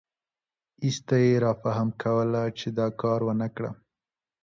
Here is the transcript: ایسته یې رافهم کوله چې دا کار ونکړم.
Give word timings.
ایسته 0.83 1.15
یې 1.25 1.33
رافهم 1.45 1.89
کوله 2.01 2.43
چې 2.59 2.67
دا 2.77 2.87
کار 3.01 3.19
ونکړم. 3.27 3.75